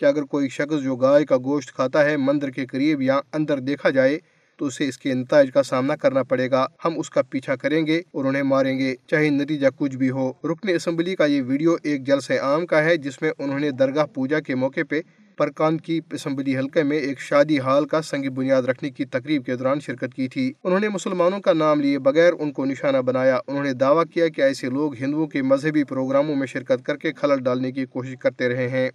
کہ 0.00 0.04
اگر 0.04 0.22
کوئی 0.22 0.48
شخص 0.48 0.82
جو 0.82 0.96
گائے 0.96 1.24
کا 1.24 1.36
گوشت 1.44 1.74
کھاتا 1.74 2.04
ہے 2.04 2.16
مندر 2.16 2.50
کے 2.50 2.66
قریب 2.66 3.02
یا 3.02 3.20
اندر 3.32 3.58
دیکھا 3.60 3.90
جائے 3.90 4.18
تو 4.60 4.66
اسے 4.66 4.88
اس 4.88 4.98
کے 4.98 5.14
نتائج 5.14 5.52
کا 5.52 5.62
سامنا 5.62 5.96
کرنا 5.96 6.22
پڑے 6.22 6.50
گا۔ 6.50 6.66
ہم 6.84 6.98
اس 6.98 7.10
کا 7.10 7.22
پیچھا 7.22 7.56
کریں 7.56 7.86
گے 7.86 7.98
اور 7.98 8.24
انہیں 8.24 8.42
ماریں 8.42 8.78
گے۔ 8.78 8.94
چاہے 9.06 9.28
نتیجہ 9.30 9.66
کچھ 9.76 9.96
بھی 9.96 10.10
ہو۔ 10.10 10.32
رکن 10.44 10.68
اسمبلی 10.68 11.16
کا 11.16 11.24
یہ 11.24 11.42
ویڈیو 11.42 11.76
ایک 11.82 12.06
جلسے 12.06 12.38
عام 12.38 12.66
کا 12.66 12.84
ہے، 12.84 12.96
جس 12.96 13.22
میں 13.22 13.30
انہوں 13.38 13.58
نے 13.58 13.70
درگاہ 13.70 14.06
پوجا 14.06 14.40
کے 14.40 14.54
موقع 14.54 14.80
پہ 14.90 15.00
پرکان 15.36 15.78
کی 15.78 16.00
اسمبلی 16.12 16.56
حلقے 16.56 16.82
میں 16.82 16.98
ایک 16.98 17.20
شادی 17.20 17.58
ہال 17.58 17.84
کا 17.86 18.02
سنگ 18.02 18.30
بنیاد 18.30 18.62
رکھنے 18.62 18.90
کی 18.90 19.04
تقریب 19.04 19.44
کے 19.44 19.56
دوران 19.56 19.80
شرکت 19.80 20.14
کی 20.14 20.28
تھی۔ 20.28 20.52
انہوں 20.64 20.80
نے 20.80 20.88
مسلمانوں 20.88 21.40
کا 21.40 21.52
نام 21.52 21.80
لیے 21.80 21.98
بغیر 21.98 22.32
ان 22.38 22.52
کو 22.52 22.64
نشانہ 22.64 22.98
بنایا۔ 22.98 23.38
انہوں 23.46 23.64
نے 23.64 23.72
دعویٰ 23.72 24.04
کیا 24.14 24.28
کہ 24.28 24.40
ایسے 24.40 24.70
لوگ 24.70 24.94
ہندوؤں 25.00 25.26
کے 25.26 25.42
مذہبی 25.42 25.84
پروگراموں 25.84 26.36
میں 26.36 26.46
شرکت 26.46 26.84
کر 26.84 26.96
کے 26.96 27.12
خلل 27.12 27.42
ڈالنے 27.42 27.72
کی 27.72 27.86
کوشش 27.86 28.14
کرتے 28.20 28.48
رہے 28.48 28.68
ہیں۔ 28.68 28.90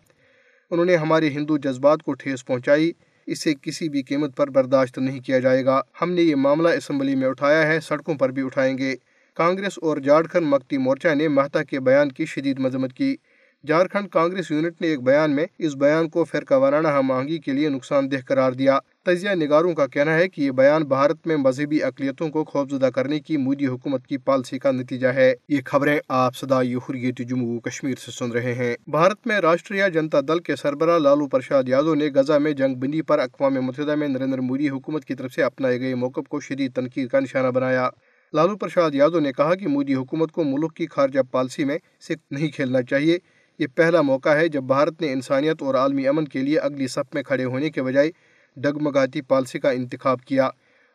انہوں 0.71 0.85
نے 0.85 0.95
ہمارے 0.95 1.29
ہندو 1.29 1.57
جذبات 1.57 2.03
کو 2.03 2.13
ٹھیس 2.13 2.45
پہنچائی۔ 2.45 2.91
اسے 3.25 3.53
کسی 3.61 3.89
بھی 3.89 4.01
قیمت 4.03 4.35
پر 4.35 4.49
برداشت 4.49 4.97
نہیں 4.97 5.19
کیا 5.19 5.39
جائے 5.39 5.65
گا۔ 5.65 5.81
ہم 6.01 6.11
نے 6.11 6.21
یہ 6.21 6.35
معاملہ 6.35 6.69
اسمبلی 6.69 7.15
میں 7.15 7.27
اٹھایا 7.27 7.67
ہے، 7.67 7.79
سڑکوں 7.79 8.15
پر 8.15 8.29
بھی 8.29 8.41
اٹھائیں 8.41 8.77
گے۔ 8.77 8.95
کانگریس 9.33 9.79
اور 9.81 9.97
جھارکھنڈ 9.97 10.45
مکتی 10.45 10.77
مورچہ 10.77 11.15
نے 11.15 11.27
مہتا 11.27 11.63
کے 11.63 11.79
بیان 11.79 12.11
کی 12.11 12.25
شدید 12.25 12.59
مذمت 12.59 12.93
کی۔ 12.93 13.15
جھارکھنڈ 13.63 14.09
کانگریس 14.09 14.51
یونٹ 14.51 14.81
نے 14.81 14.87
ایک 14.87 15.01
بیان 15.01 15.35
میں 15.35 15.45
اس 15.59 15.75
بیان 15.75 16.09
کو 16.09 16.23
فرقہ 16.23 16.53
وارانہ 16.53 16.87
ہم 16.87 17.11
آہنگی 17.11 17.37
کے 17.37 17.51
لیے 17.51 17.69
نقصان 17.69 18.11
دہ 18.11 18.15
قرار 18.27 18.51
دیا۔ 18.51 18.79
تجزیہ 19.05 19.29
نگاروں 19.29 19.73
کا 19.73 19.87
کہنا 19.87 20.13
ہے 20.15 20.27
کہ 20.27 20.41
یہ 20.41 20.51
بیان 20.51 20.83
بھارت 20.83 21.27
میں 21.27 21.37
مذہبی 21.37 21.83
اقلیتوں 21.83 22.29
کو 22.29 22.43
خوفزدہ 22.43 22.85
کرنے 22.85 23.19
کی 23.19 23.37
مودی 23.37 23.67
حکومت 23.67 24.07
کی 24.07 24.17
پالیسی 24.17 24.59
کا 24.59 24.71
نتیجہ 24.71 25.07
ہے۔ 25.07 25.33
یہ 25.49 25.57
خبریں 25.65 25.99
آپ 26.09 26.35
صدائی 26.35 26.75
حریت 26.75 27.17
جموں 27.17 27.59
کشمیر 27.59 27.95
سے 28.05 28.11
سن 28.11 28.31
رہے 28.31 28.53
ہیں۔ 28.53 28.75
بھارت 28.87 29.27
میں 29.27 29.39
راشٹریہ 29.39 29.83
جنتا 29.93 30.19
دل 30.27 30.39
کے 30.39 30.55
سربراہ 30.55 30.99
لالو 30.99 31.27
پرساد 31.27 31.63
یادو 31.67 31.95
نے 31.95 32.09
غزہ 32.15 32.33
میں 32.33 32.51
جنگ 32.51 32.75
بندی 32.75 33.01
پر 33.01 33.19
اقوام 33.19 33.53
متحدہ 33.53 33.95
میں 33.95 34.07
نریندر 34.07 34.39
مودی 34.39 34.69
حکومت 34.69 35.05
کی 35.05 35.15
طرف 35.15 35.33
سے 35.33 35.43
اپنائے 35.43 35.79
گئے 35.79 35.95
موقف 35.95 36.27
کو 36.29 36.39
شدید 36.39 36.73
تنقید 36.73 37.07
کا 37.07 37.19
نشانہ 37.19 37.47
بنایا۔ 37.47 37.89
لالو 38.33 38.57
پرساد 38.57 38.91
یادو 38.93 39.19
نے 39.19 39.33
کہا 39.33 39.55
کہ 39.55 39.67
مودی 39.67 39.93
حکومت 39.93 40.31
کو 40.31 40.43
ملک 40.43 40.75
کی 40.75 40.87
خارجہ 40.87 41.19
پالیسی 41.31 41.65
میں 41.65 41.77
سے 42.07 42.13
نہیں 42.31 42.47
کھیلنا 42.47 42.81
چاہیے۔ 42.81 43.17
یہ 43.59 43.67
پہلا 43.75 44.01
موقع 44.01 44.29
ہے 44.29 44.47
جب 44.47 44.63
بھارت 44.63 45.01
نے 45.01 45.11
انسانیت 45.11 45.61
اور 45.61 45.75
عالمی 45.75 46.07
امن 46.07 46.25
کے 46.25 46.39
لیے 46.39 46.59
اگلی 46.59 46.87
صف 46.87 47.13
میں 47.13 47.23
کھڑے 47.23 47.43
ہونے 47.43 47.69
کے 47.69 47.83
بجائے 47.83 48.11
ڈگمگاتی 48.57 49.21
پالسی 49.21 49.59
کا 49.59 49.69
انتخاب 49.69 50.21
کیا۔ 50.21 50.49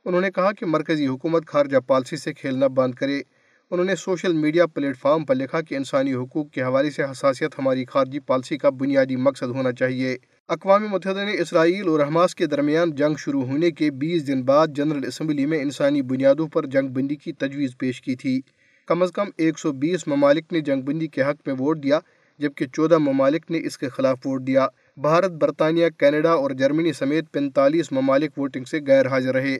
انہوں 0.05 0.21
نے 0.21 0.31
کہا 0.31 0.53
کہ 0.53 0.67
مرکزی 0.67 1.07
حکومت 1.07 1.47
خارجہ 1.47 1.77
پالسی 1.87 2.17
سے 2.17 2.33
کھیلنا 2.33 2.67
بند 2.67 2.95
کرے۔ 2.95 3.23
انہوں 3.71 3.87
نے 3.87 3.97
سوشل 3.97 4.33
میڈیا 4.33 4.67
پلیٹ 4.67 4.97
فارم 4.97 5.25
پر 5.25 5.35
لکھا 5.35 5.61
کہ 5.61 5.75
انسانی 5.75 6.15
حقوق 6.15 6.51
کے 6.51 6.63
حوالے 6.63 6.91
سے 6.91 7.03
حساسیت 7.03 7.59
ہماری 7.59 7.85
خارجی 7.85 8.19
پالسی 8.19 8.59
کا 8.59 8.71
بنیادی 8.71 9.17
مقصد 9.17 9.49
ہونا 9.49 9.73
چاہیے۔ 9.73 10.17
اقوام 10.49 10.89
متحدہ 10.89 11.25
نے 11.25 11.41
اسرائیل 11.41 11.89
اور 11.89 12.01
حماس 12.01 12.35
کے 12.35 12.47
درمیان 12.47 12.95
جنگ 12.95 13.15
شروع 13.19 13.43
ہونے 13.43 13.71
کے 13.71 13.91
بیس 13.91 14.27
دن 14.27 14.43
بعد 14.43 14.67
جنرل 14.69 15.05
اسمبلی 15.07 15.47
میں 15.47 15.61
انسانی 15.61 16.03
بنیادوں 16.03 16.49
پر 16.49 16.67
جنگ 16.67 16.89
بندی 16.89 17.17
کی 17.17 17.33
تجویز 17.33 17.79
پیش 17.79 18.01
کی 18.01 18.17
تھی۔ 18.17 18.41
کم 18.87 19.03
از 19.03 19.13
کم 19.13 19.27
ایک 19.37 19.59
سو 19.59 19.73
بیس 19.73 20.09
ممالک 20.09 20.53
نے 20.53 20.61
جنگ 20.61 20.83
بندی 20.83 21.07
کے 21.07 21.23
حق 21.23 21.43
میں 21.47 21.55
ووٹ 21.59 21.83
دیا، 21.83 21.99
جبکہ 22.39 22.67
چودہ 22.67 22.99
ممالک 22.99 23.51
نے 23.51 23.59
اس 23.65 23.79
کے 23.79 23.89
خلاف 23.89 24.27
ووٹ 24.27 24.43
دیا۔ 24.47 24.67
بھارت، 25.01 25.31
برطانیہ، 25.31 25.87
کینیڈا 25.99 26.31
اور 26.31 26.51
جرمنی 26.51 26.93
سمیت 26.93 27.33
پینتالیس 27.33 27.93
ممالک 27.93 28.39
ووٹنگ 28.39 28.65
سے 28.65 28.79
غیر 28.87 29.07
حاضر 29.07 29.35
رہے۔ 29.35 29.57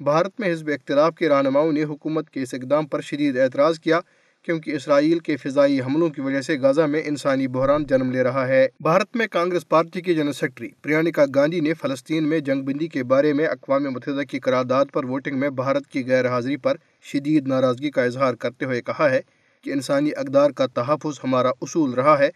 بھارت 0.00 0.40
میں 0.40 0.52
حزب 0.52 0.68
اختلاف 0.68 1.14
کے 1.14 1.28
رہنماؤں 1.28 1.72
نے 1.72 1.84
حکومت 1.84 2.30
کے 2.30 2.42
اس 2.42 2.54
اقدام 2.54 2.86
پر 2.86 3.00
شدید 3.00 3.38
اعتراض 3.38 3.78
کیا 3.78 4.00
کیونکہ 4.42 4.70
اسرائیل 4.70 5.18
کے 5.18 5.36
فضائی 5.36 5.80
حملوں 5.80 6.08
کی 6.08 6.20
وجہ 6.20 6.40
سے 6.40 6.58
غزہ 6.58 6.80
میں 6.80 7.02
انسانی 7.04 7.46
بحران 7.46 7.84
جنم 7.84 8.10
لے 8.10 8.22
رہا 8.22 8.48
ہے۔ 8.48 8.68
بھارت 8.80 9.16
میں 9.16 9.26
کانگریس 9.26 9.68
پارٹی 9.68 10.00
کی 10.00 10.14
جنرل 10.14 10.32
سیکرٹری 10.32 10.68
پریانکا 10.82 11.24
گاندھی 11.34 11.60
نے 11.60 11.74
فلسطین 11.74 12.28
میں 12.28 12.40
جنگ 12.40 12.62
بندی 12.62 12.86
کے 12.86 13.04
بارے 13.04 13.32
میں 13.32 13.46
اقوام 13.46 13.82
متحدہ 13.82 14.22
کی 14.22 14.38
قرارداد 14.38 14.86
پر 14.92 15.04
ووٹنگ 15.04 15.38
میں 15.38 15.50
بھارت 15.50 15.86
کی 15.86 16.06
غیر 16.06 16.28
حاضری 16.28 16.56
پر 16.56 16.76
شدید 17.02 17.48
ناراضگی 17.48 17.90
کا 17.90 18.04
اظہار 18.04 18.34
کرتے 18.34 18.64
ہوئے 18.64 18.82
کہا 18.82 19.10
ہے 19.10 19.20
کہ 19.64 19.70
انسانی 19.70 20.10
اقدار 20.16 20.50
کا 20.50 20.66
تحفظ 20.66 21.20
ہمارا 21.24 21.50
اصول 21.60 21.90
رہا 21.90 22.18
ہے۔ 22.18 22.28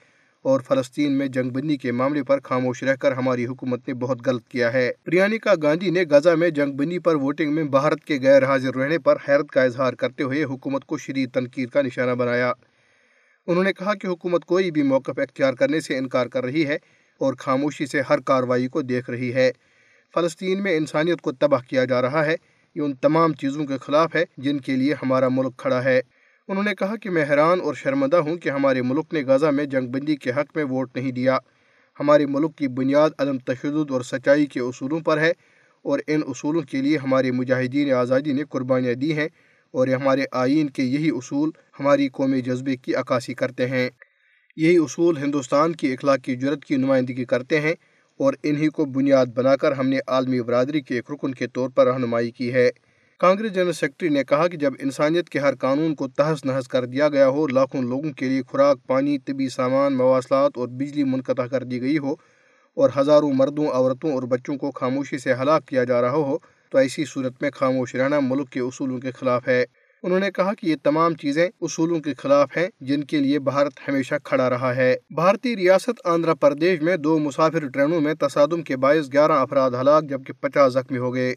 اور 0.43 0.61
فلسطین 0.61 1.13
میں 1.19 1.27
جنگ 1.27 1.51
بندی 1.51 1.77
کے 1.77 1.93
معاملے 1.93 2.23
پر 2.23 2.41
خاموش 2.45 2.83
رہ 2.83 2.97
کر 2.97 3.13
ہماری 3.13 3.47
حکومت 3.47 3.89
نے 3.89 3.95
بہت 3.95 4.19
غلط 4.27 4.49
کیا 4.49 4.73
ہے۔ 4.73 4.93
پریانکا 5.05 5.53
گاندھی 5.63 5.91
نے 5.91 6.05
غزہ 6.11 6.31
میں 6.31 6.51
جنگ 6.51 6.73
بندی 6.73 6.99
پر 6.99 7.15
ووٹنگ 7.15 7.55
میں 7.55 7.65
بھارت 7.65 8.05
کے 8.05 8.19
غیر 8.23 8.45
حاضر 8.45 8.75
رہنے 8.75 8.99
پر 8.99 9.17
حیرت 9.29 9.51
کا 9.51 9.63
اظہار 9.63 9.93
کرتے 9.93 10.23
ہوئے 10.23 10.45
حکومت 10.45 10.85
کو 10.85 10.99
شدید 10.99 11.31
تنقید 11.31 11.71
کا 11.71 11.83
نشانہ 11.83 12.15
بنایا۔ 12.15 12.53
انہوں 13.47 13.65
نے 13.65 13.73
کہا 13.73 13.95
کہ 13.95 14.07
حکومت 14.07 14.45
کوئی 14.45 14.71
بھی 14.71 14.83
موقف 14.83 15.19
اختیار 15.19 15.55
کرنے 15.55 15.81
سے 15.81 15.99
انکار 15.99 16.27
کر 16.27 16.45
رہی 16.45 16.67
ہے 16.67 16.77
اور 17.21 17.35
خاموشی 17.39 17.87
سے 17.87 18.03
ہر 18.11 18.21
کارروائی 18.21 18.69
کو 18.69 18.83
دیکھ 18.83 19.11
رہی 19.11 19.35
ہے۔ 19.35 19.53
فلسطین 20.15 20.63
میں 20.63 20.77
انسانیت 20.77 21.21
کو 21.21 21.33
تباہ 21.33 21.61
کیا 21.69 21.85
جا 21.85 22.03
رہا 22.03 22.27
ہے۔ 22.27 22.37
یہ 22.75 22.83
ان 22.83 22.95
تمام 22.95 23.33
چیزوں 23.33 23.67
کے 23.67 23.79
خلاف 23.79 24.15
ہے 24.15 24.25
جن 24.37 24.59
کے 24.59 24.77
لیے 24.77 24.95
ہمارا 24.95 25.29
ملک 25.29 25.57
کھڑا 25.57 25.85
ہے۔ 25.85 26.01
انہوں 26.51 26.65
نے 26.65 26.75
کہا 26.75 26.97
کہ 26.97 27.11
میں 27.11 27.25
حیران 27.31 27.61
اور 27.61 27.75
شرمندہ 27.75 28.17
ہوں 28.17 28.37
کہ 28.37 28.49
ہمارے 28.49 28.83
ملک 28.83 29.15
نے 29.15 29.23
غزہ 29.23 29.47
میں 29.47 29.65
جنگ 29.65 29.87
بندی 29.87 30.17
کے 30.17 30.31
حق 30.31 30.57
میں 30.57 30.65
ووٹ 30.65 30.97
نہیں 30.97 31.13
دیا۔ 31.13 31.39
ہمارے 32.01 32.27
ملک 32.27 32.57
کی 32.57 32.69
بنیاد 32.69 33.11
عدم 33.19 33.39
تشدد 33.39 33.91
اور 33.91 34.01
سچائی 34.01 34.47
کے 34.47 34.61
اصولوں 34.61 35.01
پر 35.01 35.19
ہے 35.19 35.33
اور 35.83 35.99
ان 36.07 36.21
اصولوں 36.27 36.63
کے 36.63 36.83
لیے 36.83 36.97
ہمارے 36.97 37.31
مجاہدین 37.31 37.93
آزادی 37.93 38.33
نے 38.33 38.43
قربانیاں 38.49 38.95
دی 38.95 39.17
ہیں 39.17 39.29
اور 39.73 39.89
ہمارے 39.89 40.25
آئین 40.33 40.71
کے 40.71 40.83
یہی 40.83 41.09
اصول 41.09 41.51
ہماری 41.81 42.09
قومی 42.09 42.41
جذبے 42.41 42.77
کی 42.77 42.95
عکاسی 42.95 43.35
کرتے 43.35 43.67
ہیں۔ 43.67 43.91
یہی 44.57 44.77
اصول 44.77 45.17
ہندوستان 45.17 45.73
کی 45.73 45.93
اخلاق 45.93 46.19
کی 46.19 46.37
جرت 46.37 46.65
کی 46.65 46.77
نمائندگی 46.77 47.25
کرتے 47.25 47.61
ہیں 47.61 47.75
اور 48.19 48.35
انہی 48.43 48.69
کو 48.69 48.85
بنیاد 48.85 49.27
بنا 49.27 49.57
کر 49.57 49.73
ہم 49.73 49.89
نے 49.89 49.99
عالمی 50.07 50.43
برادری 50.43 50.81
کے 50.81 50.95
ایک 50.95 51.11
رکن 51.11 51.35
کے 51.35 51.47
طور 51.47 51.69
پر 51.69 51.87
رہنمائی 51.87 52.31
کی 52.31 52.53
ہے۔ 52.53 52.71
کانگریس 53.21 53.53
جنرل 53.53 53.73
سیکرٹری 53.73 54.09
نے 54.09 54.25
کہا 54.25 54.49
کہ 54.49 54.57
جب 54.57 54.73
انسانیت 54.79 55.29
کے 55.29 55.39
ہر 55.39 55.55
قانون 55.55 55.95
کو 55.95 56.09
تہس 56.09 56.45
نہس 56.45 56.69
کر 56.69 56.85
دیا 56.85 57.09
گیا 57.09 57.29
ہو، 57.29 57.47
لاکھوں 57.47 57.83
لوگوں 57.83 58.13
کے 58.13 58.29
لیے 58.29 58.43
خوراک، 58.49 58.79
پانی، 58.87 59.19
طبی 59.19 59.49
سامان، 59.49 59.97
مواصلات 59.97 60.53
اور 60.55 60.69
بجلی 60.69 61.05
منقطع 61.05 61.47
کر 61.47 61.65
دی 61.65 61.81
گئی 61.81 61.99
ہو 61.99 62.13
اور 62.77 62.91
ہزاروں 62.97 63.33
مردوں، 63.33 63.67
عورتوں 63.69 64.13
اور 64.13 64.23
بچوں 64.23 64.57
کو 64.57 64.71
خاموشی 64.71 65.19
سے 65.19 65.33
ہلاک 65.33 65.67
کیا 65.67 65.85
جا 65.85 66.01
رہا 66.01 66.11
ہو، 66.11 66.39
تو 66.71 66.79
ایسی 66.79 67.05
صورت 67.05 67.43
میں 67.43 67.51
خاموش 67.55 67.95
رہنا 67.95 68.21
ملک 68.21 68.51
کے 68.51 68.61
اصولوں 68.61 68.99
کے 68.99 69.11
خلاف 69.11 69.49
ہے۔ 69.49 69.65
انہوں 70.03 70.21
نے 70.21 70.31
کہا 70.31 70.55
کہ 70.55 70.67
یہ 70.67 70.77
تمام 70.83 71.15
چیزیں 71.15 71.49
اصولوں 71.61 72.01
کے 72.01 72.15
خلاف 72.15 72.57
ہیں 72.57 72.67
جن 72.81 73.05
کے 73.05 73.19
لیے 73.19 73.39
بھارت 73.39 73.89
ہمیشہ 73.89 74.15
کھڑا 74.25 74.51
رہا 74.51 74.77
ہے۔ 74.77 74.97
بھارتی 75.11 75.57
ریاست 75.57 76.01
آندھرا 76.05 76.35
پردیش 76.35 76.83
میں 76.83 76.97
دو 76.97 77.19
مسافر 77.19 77.69
ٹرینوں 77.69 78.01
میں 78.01 78.15
تصادم 78.15 78.63
کے 78.63 78.77
باعث 78.77 79.13
گیارہ 79.13 79.33
افراد 79.33 79.71
ہلاک 79.81 80.05
جبکہ 80.05 80.33
پچاس 80.41 80.73
زخمی 80.73 80.99
ہو 80.99 81.15
گئے۔ 81.15 81.35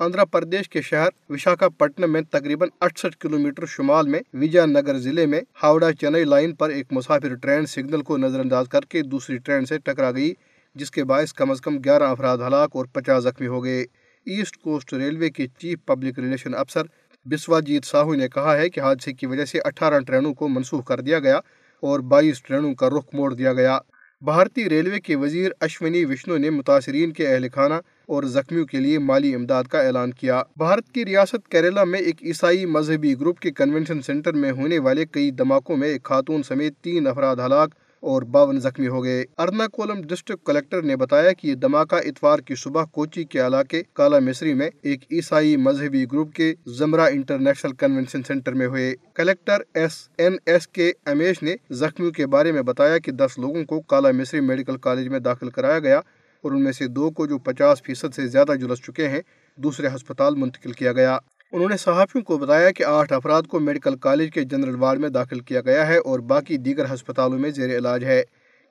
آندھرا 0.00 0.24
پردیش 0.24 0.68
کے 0.68 0.80
شہر 0.82 1.08
وشاکھا 1.30 1.68
پٹنم 1.68 2.12
میں 2.12 2.20
تقریباً 2.30 2.68
اٹھسٹھ 2.80 3.16
کلومیٹر 3.18 3.66
شمال 3.66 4.08
میں 4.08 4.20
وجے 4.32 4.64
نگر 4.66 4.98
ضلع 4.98 5.26
میں 5.26 5.40
ہاوڑا 5.62 5.92
چنئی 5.92 6.24
لائن 6.24 6.54
پر 6.54 6.70
ایک 6.70 6.86
مسافر 6.90 7.34
ٹرین 7.34 7.66
سگنل 7.66 8.02
کو 8.02 8.16
نظر 8.16 8.40
انداز 8.40 8.68
کر 8.68 8.84
کے 8.88 9.02
دوسری 9.02 9.36
ٹرین 9.38 9.64
سے 9.64 9.78
ٹکرا 9.78 10.10
گئی، 10.10 10.32
جس 10.76 10.90
کے 10.90 11.04
باعث 11.04 11.32
کم 11.32 11.50
از 11.50 11.60
کم 11.60 11.78
گیارہ 11.84 12.02
افراد 12.02 12.38
ہلاک 12.46 12.76
اور 12.76 12.86
پچاس 12.92 13.22
زخمی 13.24 13.46
ہو 13.46 13.64
گئے۔ 13.64 13.80
ایسٹ 14.26 14.56
کوسٹ 14.56 14.92
ریلوے 14.92 15.30
کے 15.30 15.46
چیف 15.58 15.78
پبلک 15.86 16.18
ریلیشن 16.18 16.54
افسر 16.54 16.86
بسوا 17.26 17.60
جیت 17.60 17.84
ساہو 17.84 18.14
نے 18.14 18.28
کہا 18.28 18.56
ہے 18.56 18.68
کہ 18.70 18.80
حادثے 18.80 19.12
کی 19.12 19.26
وجہ 19.26 19.44
سے 19.44 19.58
اٹھارہ 19.64 19.98
ٹرینوں 19.98 20.34
کو 20.34 20.48
منسوخ 20.48 20.86
کر 20.86 21.00
دیا 21.00 21.18
گیا 21.18 21.36
اور 21.82 22.00
بائیس 22.10 22.42
ٹرینوں 22.42 22.74
کا 22.74 22.88
رخ 22.88 23.14
موڑ 23.14 23.32
دیا 23.34 23.52
گیا۔ 23.52 23.78
بھارتی 24.22 24.68
ریلوے 24.68 25.00
کے 25.00 25.16
وزیر 25.16 25.50
اشونی 25.60 26.04
وشنو 26.04 26.36
نے 26.36 26.50
متاثرین 26.50 27.12
کے 27.12 27.26
اہل 27.28 27.46
خانہ 27.54 27.74
اور 28.06 28.22
زخمیوں 28.22 28.66
کے 28.66 28.80
لیے 28.80 28.98
مالی 28.98 29.34
امداد 29.34 29.64
کا 29.64 29.80
اعلان 29.80 30.12
کیا۔ 30.12 30.42
بھارت 30.56 30.92
کی 30.92 31.04
ریاست 31.04 31.48
کیرلا 31.48 31.84
میں 31.84 32.00
ایک 32.00 32.22
عیسائی 32.22 32.66
مذہبی 32.66 33.14
گروپ 33.20 33.40
کے 33.40 33.50
کنونشن 33.50 34.02
سینٹر 34.02 34.32
میں 34.32 34.52
ہونے 34.52 34.78
والے 34.78 35.06
کئی 35.06 35.30
دھماکوں 35.30 35.76
میں 35.76 35.88
ایک 35.88 36.02
خاتون 36.02 36.42
سمیت 36.42 36.74
تین 36.80 37.06
افراد 37.06 37.36
ہلاک 37.36 37.74
اور 38.00 38.22
باون 38.22 38.60
زخمی 38.60 38.88
ہو 38.88 39.04
گئے۔ 39.04 39.24
ارناکولم 39.38 40.00
ڈسٹرکٹ 40.00 40.46
کلیکٹر 40.46 40.82
نے 40.82 40.96
بتایا 40.96 41.32
کہ 41.32 41.46
یہ 41.46 41.54
دھماکہ 41.54 41.94
اتوار 41.94 42.38
کی 42.38 42.54
صبح 42.54 42.84
کوچی 42.84 43.24
کے 43.24 43.46
علاقے 43.46 43.82
کالا 43.92 44.18
مصری 44.18 44.54
میں 44.54 44.70
ایک 44.82 45.04
عیسائی 45.12 45.56
مذہبی 45.56 46.04
گروپ 46.12 46.34
کے 46.34 46.54
زمرہ 46.66 47.00
انٹرنیشنل 47.00 47.72
کنونشن 47.72 48.22
سینٹر 48.22 48.52
میں 48.52 48.66
ہوئے۔ 48.66 48.94
کلیکٹر 49.14 49.62
ایس 49.74 50.08
این 50.18 50.36
ایس 50.46 50.68
کے 50.68 50.92
امیش 51.06 51.42
نے 51.42 51.54
زخمیوں 51.70 52.12
کے 52.12 52.26
بارے 52.26 52.52
میں 52.52 52.62
بتایا 52.62 52.98
کہ 52.98 53.12
دس 53.12 53.38
لوگوں 53.38 53.64
کو 53.64 53.80
کالا 53.80 54.10
مصری 54.10 54.40
میڈیکل 54.40 54.76
کالج 54.76 55.08
میں 55.08 55.18
داخل 55.18 55.50
کرایا 55.50 55.78
گیا 55.78 56.00
اور 56.44 56.52
ان 56.52 56.64
میں 56.64 56.72
سے 56.72 56.86
دو 56.86 57.10
کو 57.10 57.26
جو 57.26 57.38
پچاس 57.38 57.82
فیصد 57.82 58.14
سے 58.14 58.26
زیادہ 58.26 58.52
جلس 58.52 58.78
چکے 58.78 59.08
ہیں، 59.08 59.20
دوسرے 59.56 59.86
ہسپتال 59.86 60.34
منتقل 60.34 60.72
کیا 60.72 60.92
گیا۔ 60.92 61.18
انہوں 61.52 61.68
نے 61.68 61.76
صحافیوں 61.76 62.24
کو 62.24 62.38
بتایا 62.38 62.70
کہ 62.70 62.84
آٹھ 62.84 63.12
افراد 63.12 63.42
کو 63.42 63.60
میڈیکل 63.60 63.96
کالج 63.96 64.30
کے 64.30 64.44
جنرل 64.44 64.76
وارڈ 64.76 65.00
میں 65.00 65.08
داخل 65.08 65.40
کیا 65.40 65.60
گیا 65.60 65.86
ہے 65.86 65.96
اور 65.96 66.18
باقی 66.18 66.56
دیگر 66.56 66.94
ہسپتالوں 66.94 67.38
میں 67.38 67.50
زیر 67.50 67.78
علاج 67.78 68.04
ہے۔ 68.04 68.22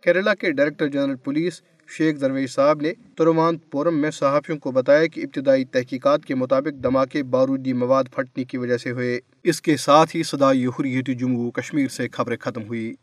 کیرلا 0.01 0.33
کے 0.33 0.51
ڈائریکٹر 0.51 0.87
جنرل 0.87 1.15
پولیس 1.15 1.61
شیخ 1.97 2.21
درویش 2.21 2.53
صاحب 2.53 2.81
نے 2.81 2.93
ترومان 3.17 3.57
پورم 3.57 4.01
میں 4.01 4.11
صحافیوں 4.11 4.57
کو 4.57 4.71
بتایا 4.71 5.05
کہ 5.05 5.21
ابتدائی 5.21 5.65
تحقیقات 5.65 6.25
کے 6.25 6.35
مطابق 6.35 6.83
دھماکے 6.83 7.23
بارودی 7.23 7.73
مواد 7.73 8.03
پھٹنے 8.15 8.43
کی 8.43 8.57
وجہ 8.57 8.77
سے 8.77 8.91
ہوئے۔ 8.91 9.19
اس 9.43 9.61
کے 9.61 9.77
ساتھ 9.77 10.15
ہی 10.15 10.23
صدائی 10.23 10.65
حریت 10.65 11.19
جموں 11.19 11.51
کشمیر 11.51 11.87
سے 11.87 12.07
خبریں 12.11 12.37
ختم 12.37 12.61
ہوئی 12.61 12.93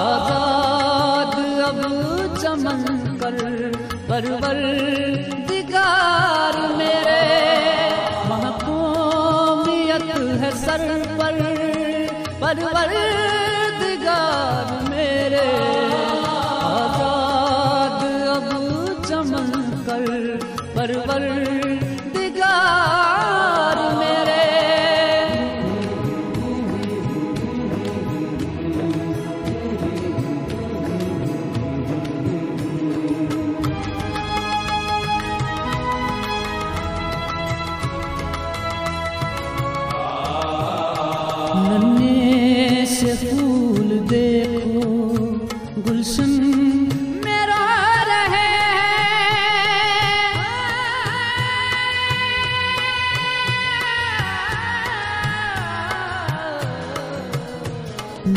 آزاد 0.00 1.36
اب 1.68 1.80
چمن 2.42 2.82
پر 3.20 3.38
پروردگار 4.08 4.91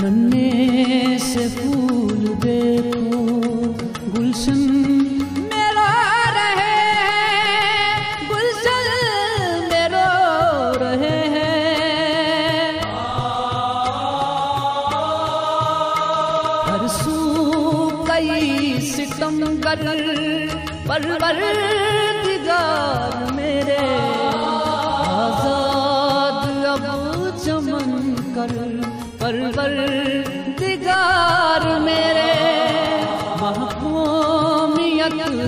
ننے 0.01 1.17
سے 1.21 1.45
پھول 1.55 2.25
دیکھو 2.43 3.21
گلشن 4.15 4.59
میرا 5.37 5.91
رہے 6.35 6.73
ہیں 6.99 8.01
گلشن 8.29 8.87
میرا 9.69 10.07
رہے۔ 10.79 11.23
ہیں 11.33 12.71
ہر 16.67 16.87
سو 16.87 17.89
کئی 18.07 18.73
ستم 18.91 19.43
کر 19.63 19.85
پر 20.87 21.01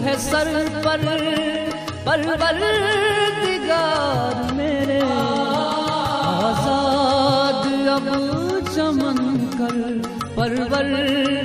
ہے 0.08 0.16
سر 0.20 0.48
پر 0.84 1.02
پروردگار 2.04 2.76
میرے۔ 4.56 5.00
آزاد 6.48 7.66
اب 7.96 8.08
چمن 8.76 9.20
کر 9.58 9.76
پروردگار 10.36 11.38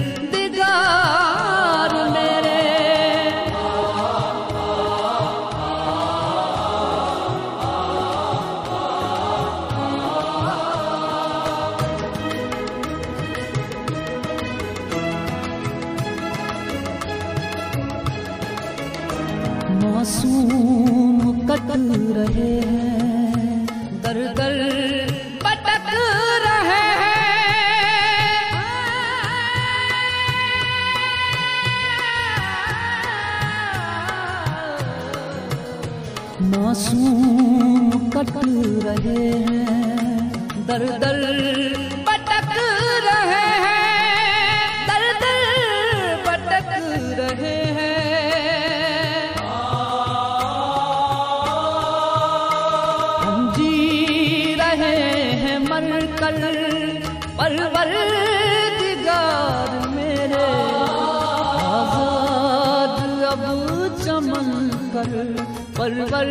کر 65.02 65.42
پرور 65.76 66.26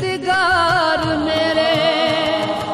دگار 0.00 1.04
میرے 1.16 1.72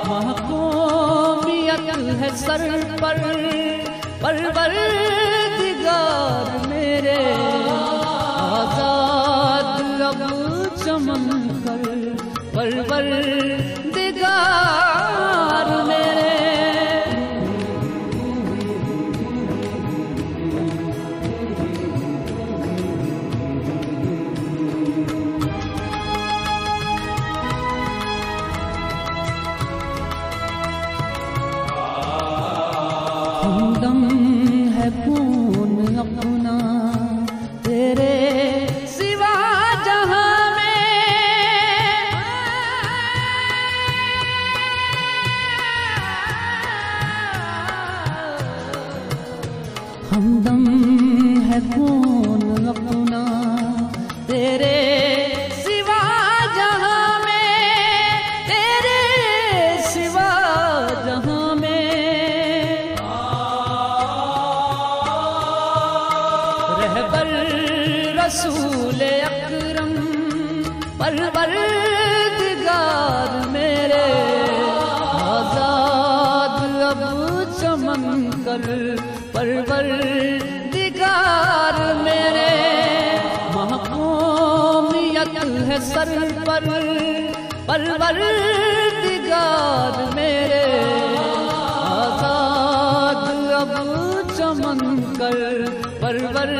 محکومیت 0.09 1.91
ہے 2.21 2.29
سر 2.37 2.67
پر 3.01 3.21
پرور 4.21 4.75
دگار 5.59 6.67
میرے 6.69 7.19
آزاد 8.59 10.03
اب 10.03 10.23
چمن 10.85 11.49
کر 11.65 11.85
پرور 12.55 13.64
ہمدم 33.45 34.05
ہے 34.77 34.89
پون 35.07 35.99
اپنا۔ 35.99 36.84
رسول 68.27 69.03
اکرم، 69.03 69.93
پروردگار 70.99 71.49
میرے۔ 73.49 74.11
آزاد 75.23 76.83
اب 76.83 77.03
چمن 77.61 78.31
کر 78.45 78.97
پروردگار 79.33 81.95
میرے۔ 81.95 82.53
محکومیت 83.55 85.35
ہے 85.69 85.79
سر 85.81 86.19
پر، 86.47 86.65
پروردگار 87.67 88.15
میرے۔ 90.15 90.67
آزاد 91.85 93.53
اب 93.53 93.73
چمن 94.37 94.81
کر 95.19 95.39
پرور 96.01 96.53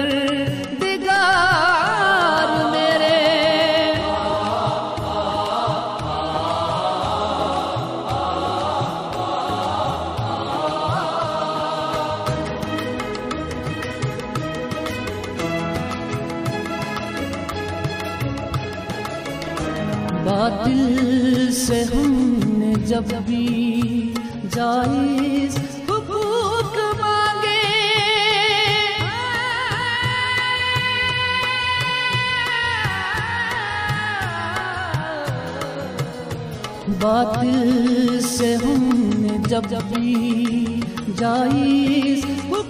جب 22.89 23.05
بھی 23.27 24.15
جائز 24.53 25.59
حقوق 25.89 26.77
مانگے۔ 27.01 27.63
باطل 37.01 38.21
سے 38.21 38.55
ہم 38.57 39.01
نے 39.17 39.39
جب 39.49 39.63
بھی 39.89 40.81
جائز 41.19 42.25
حقوق 42.25 42.64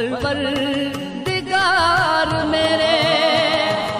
پرور 0.00 0.36
دگار 1.26 2.28
میرے 2.44 2.96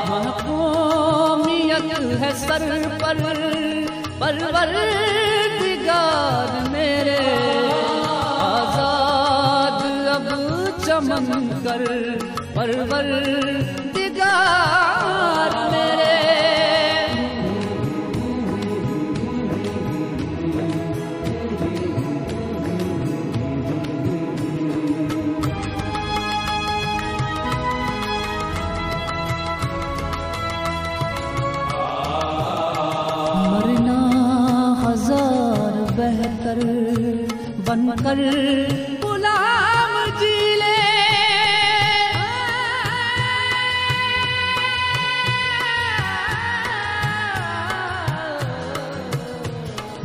محکومیت 0.09 1.93
ہے 2.21 2.31
سر 2.37 2.65
پر 3.01 3.19
پرور 4.19 4.73
دگار 5.61 6.53
میرے۔ 6.71 7.19
آزاد 8.47 9.83
اب 10.15 10.29
چمن 10.87 11.49
کر 11.65 11.85
پرور 12.55 13.11
دگار 13.95 15.53
میرے۔ 15.71 16.20
ہر 38.11 38.19
غلام 39.03 39.93
جی 40.21 40.35
لے۔ 40.59 40.79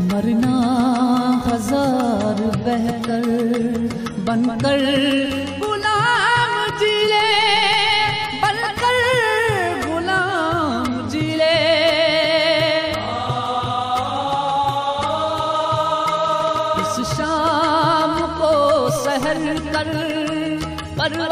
مرنا 0.10 0.56
ہزار 1.48 2.41
بہتر 2.65 3.24
بن 4.26 4.44
کر 4.62 4.84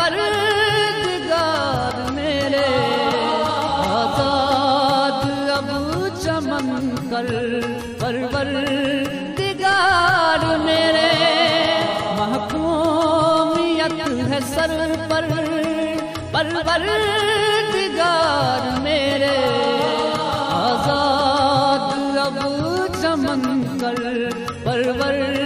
پرور 0.03 0.35
میرے۔ 2.11 2.65
آزاد 3.89 5.21
اب 5.49 5.69
چمن 6.23 6.89
کر 7.11 7.29
پرور 7.99 8.51
دگار 9.37 10.43
میرے۔ 10.57 11.11
محکومیت 12.17 14.01
ہے 14.31 14.39
سر 14.55 14.75
پر 15.09 15.25
پرور 16.31 17.15
دگار 17.73 18.79
میرے۔ 18.79 19.37
آزاد 20.51 22.17
اب 22.17 22.37
چمن 23.01 23.41
کر 23.81 24.03
پرور 24.63 25.42